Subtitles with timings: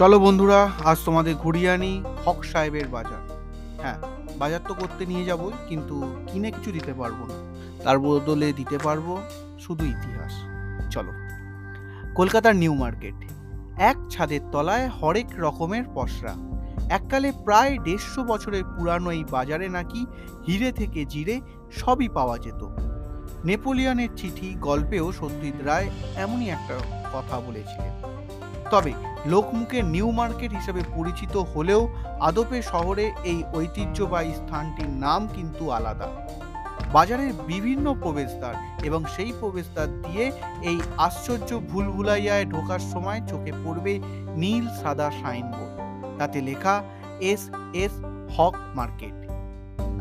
[0.00, 3.22] চলো বন্ধুরা, আজ তোমাদের ঘুরিয়ে আনি হক সাহেবের বাজার।
[3.82, 3.98] হ্যাঁ
[4.38, 7.36] বাজার তো করতে নিয়ে যাবই, কিন্তু কিনে কিছু দিতে পারব না।
[7.84, 9.18] তার বদলে দিতে পারব
[9.58, 10.32] শুধু ইতিহাস।
[10.90, 11.12] চলো,
[12.14, 13.14] কলকাতার নিউ মার্কেট।
[13.76, 16.34] এক ছাদের তলায় হরেক রকমের পসরা।
[16.90, 20.06] এককালে প্রায় দেড়শো বছরের পুরানো এই বাজারে নাকি
[20.46, 21.40] হিরে থেকে জিরে
[21.72, 22.62] সবই পাওয়া যেত।
[23.44, 26.74] নেপোলিয়নের চিঠি গল্পেও সত্যজিৎ রায় এমনই একটা
[27.14, 28.09] কথা বলেছিলেন।
[28.70, 28.92] তবে
[29.26, 31.88] লোকমুখে নিউ মার্কেট হিসেবে পরিচিত হলেও
[32.20, 36.08] আদপে শহরে এই ঐতিহ্যবাহী স্থানটির নাম কিন্তু আলাদা।
[36.92, 44.00] বাজারের বিভিন্ন প্রবেশদ্বার এবং সেই প্রবেশদ্বার দিয়ে এই আশ্চর্য ভুলভুলাইয়ায় ঢোকার সময় চোখে পড়বে
[44.36, 45.74] নীল সাদা সাইনবোর্ড।
[46.18, 46.82] তাতে লেখা
[47.20, 47.92] এস এস
[48.36, 49.30] হক মার্কেট।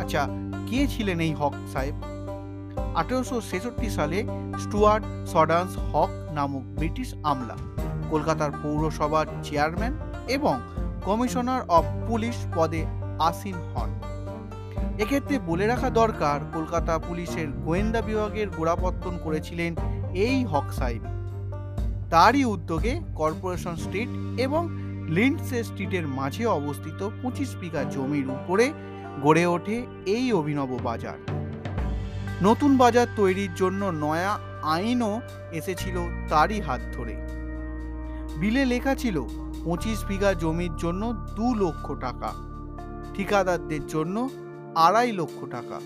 [0.02, 0.28] আচ্ছা
[0.68, 1.96] কে ছিলেন এই হক সাহেব?
[2.96, 4.26] আঠেরোশো ছেষট্টি সালে
[4.60, 7.56] স্টুয়ার্ট সডান্স হক নামক ব্রিটিশ আমলা
[8.12, 9.94] কলকাতার পৌরসভার চেয়ারম্যান
[10.28, 10.56] এবং
[11.06, 12.86] কমিশনার অফ পুলিশ পদে
[13.20, 13.90] আসীন হন।
[15.00, 19.76] এক্ষেত্রে বলে রাখা দরকার, কলকাতা পুলিশের গোয়েন্দা বিভাগের গোড়াপত্তন করেছিলেন
[20.14, 21.04] এই হক সাহেব।
[22.10, 24.70] তারই উদ্যোগে কর্পোরেশন স্ট্রিট এবং
[25.08, 28.74] লিন্ডসে স্ট্রিটের মাঝে অবস্থিত পঁচিশ বিঘা জমির উপরে
[29.22, 31.18] গড়ে ওঠে এই অভিনব বাজার।
[32.42, 34.40] নতুন বাজার তৈরির জন্য নয়া
[34.76, 35.98] আইনও এসেছিল
[36.30, 37.16] তারই হাত ধরে।
[38.40, 39.18] বিলে লেখা ছিল,
[39.66, 41.04] পঁচিশ বিঘা জমির জন্য
[41.38, 42.30] দু লক্ষ টাকা,
[43.16, 44.16] ঠিকাদারদের জন্য
[44.86, 45.78] আড়াই লক্ষ টাকা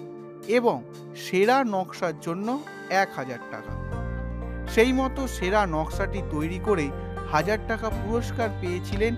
[0.58, 0.78] এবং
[1.24, 2.48] সেরা নকশার জন্য
[3.02, 3.74] এক হাজার টাকা।
[4.74, 6.86] সেই মতো সেরা নকশাটি তৈরি করে
[7.34, 9.14] হাজার টাকা পুরস্কার পেয়েছিলেন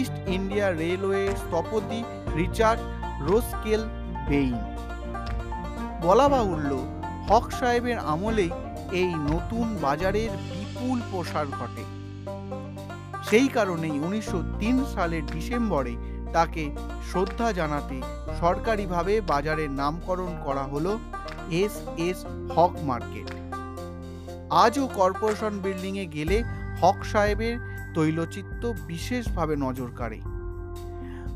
[0.00, 2.00] ইস্ট ইন্ডিয়া রেলওয়ে স্থপতি
[2.38, 2.80] রিচার্ড
[3.28, 3.82] রোস্কেল
[4.28, 4.56] বেইন।
[6.04, 6.70] বলা বাহুল্য,
[7.28, 8.50] হক সাহেবের আমলেই
[9.00, 11.84] এই নতুন বাজারের বিপুল প্রসার ঘটে।
[13.30, 15.96] সেই কারণেই উনিশশো তিন সালের ডিসেম্বরে
[16.32, 16.70] তাকে
[17.10, 18.02] শ্রদ্ধা জানাতে
[18.40, 20.98] সরকারিভাবে বাজারের নামকরণ করা হলো
[21.50, 22.24] এস এস
[22.56, 23.28] হক মার্কেট।
[24.50, 26.42] আজও কর্পোরেশন বিল্ডিংয়ে গেলে
[26.80, 27.58] হক সাহেবের
[27.94, 30.20] তৈলচিত্র বিশেষভাবে নজর কাড়ে।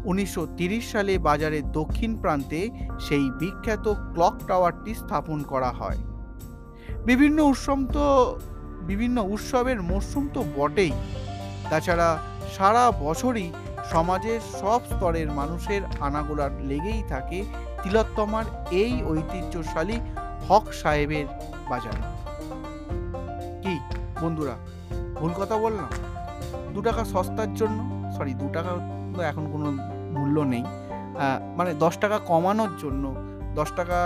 [0.05, 0.47] উনিশশো
[0.93, 2.71] সালে বাজারের দক্ষিণ প্রান্তে
[3.01, 5.99] সেই বিখ্যাত ক্লক টাওয়ারটি স্থাপন করা হয়।
[7.07, 8.39] বিভিন্ন উৎসব তো,
[8.87, 10.93] বিভিন্ন উৎসবের মরশুম তো বটেই।
[11.73, 12.09] তাছাড়া
[12.57, 13.49] সারা বছরই
[13.93, 17.39] সমাজের সব স্তরের মানুষের আনাগোড়ার লেগেই থাকে
[17.83, 18.47] তিলোত্তমার
[18.81, 19.97] এই ঐতিহ্যশালী
[20.49, 21.27] হক সাহেবের
[21.71, 22.03] বাজারে।
[23.63, 23.75] কি
[24.23, 24.55] বন্ধুরা,
[25.19, 25.89] ভুল কথা বললাম?
[26.75, 27.79] দু টাকা সস্তার জন্য?
[28.17, 28.71] সরি দু টাকা
[29.31, 29.69] এখন কোনো
[30.15, 30.65] মূল্য নেই।
[31.59, 33.05] মানে দশ টাকা কমানোর জন্য,
[33.59, 33.99] দশ টাকা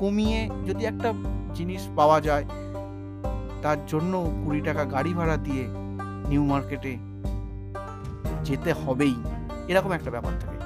[0.00, 1.10] কমিয়ে যদি একটা
[1.54, 2.44] জিনিস পাওয়া যায়,
[3.62, 4.12] তার জন্য
[4.42, 5.64] কুড়ি টাকা গাড়ি ভাড়া দিয়ে
[6.30, 6.92] নিউ মার্কেটে
[8.46, 9.14] যেতে হবেই,
[9.70, 10.58] এরকম একটা ব্যাপার থাকে।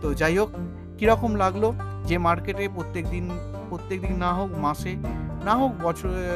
[0.00, 0.50] তো যাই হোক,
[0.98, 1.64] কীরকম লাগল
[2.08, 3.24] যে মার্কেটে প্রত্যেক দিন
[3.70, 4.92] প্রত্যেক দিন না হোক মাসে,
[5.46, 6.26] না হোক বছরে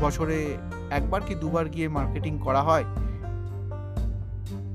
[0.00, 0.38] বছরে
[0.90, 2.86] একবার কি দুবার গিয়ে মার্কেটিং করা হয়,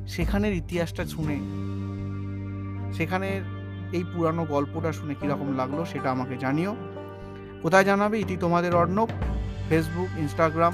[0.07, 1.37] সেখানের ইতিহাসটা শুনে,
[2.97, 3.41] সেখানের
[3.97, 6.73] এই পুরানো গল্পটা শুনে কীরকম লাগল সেটা আমাকে জানিও।
[7.63, 9.09] কোথায় জানাবে ইতি তোমাদের অর্ণব?
[9.67, 10.73] ফেসবুক ইনস্টাগ্রাম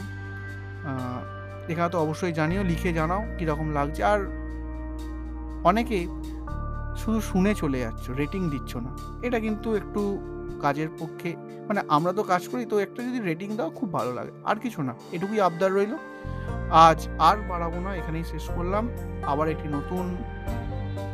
[1.72, 4.20] এখানে তো অবশ্যই জানিও, লিখে জানাও কীরকম লাগছে। আর
[5.70, 5.98] অনেকে
[7.02, 8.92] শুধু শুনে চলে যাচ্ছ রেটিং দিচ্ছ না।
[9.28, 10.02] এটা কিন্তু একটু
[10.62, 11.30] কাজের পক্ষে
[11.68, 14.80] মানে আমরা তো কাজ করি, তো একটা যদি রেটিং দাও খুব ভালো লাগে। আর কিছু
[14.82, 15.94] না, এটুকুই আবদার রইল।
[16.88, 18.84] আজ আর বাড়াবো না, এখানেই শেষ করলাম।
[19.32, 20.06] আবার একটি নতুন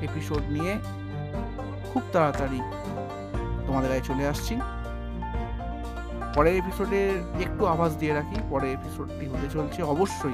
[0.07, 0.73] এপিসোড নিয়ে
[1.89, 2.59] খুব তাড়াতাড়ি
[3.67, 4.55] তোমাদের কাছে চলে আসছি।
[6.35, 10.33] পরের এপিসোডের একটু আভাস দিয়ে রাখি, পরের এপিসোডটি হতে চলছে অবশ্যই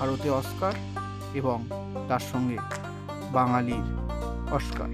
[0.00, 0.72] ভারতে অস্কার
[1.34, 1.64] এবং
[2.08, 2.56] তার সঙ্গে
[3.32, 3.86] বাঙালির
[4.52, 4.88] অস্কার।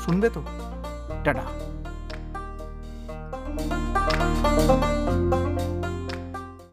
[0.00, 0.42] শুনবে তো?
[1.24, 1.42] টাটা।